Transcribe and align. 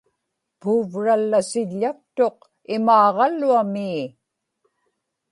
puuvrallasiḷḷaktuq 0.59 2.37
imaaġaluamii 2.75 4.03